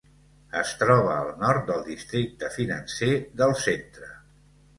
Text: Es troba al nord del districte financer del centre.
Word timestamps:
Es 0.61 0.69
troba 0.77 1.11
al 1.15 1.29
nord 1.43 1.67
del 1.73 1.83
districte 1.89 2.49
financer 2.57 3.11
del 3.43 3.55
centre. 3.67 4.11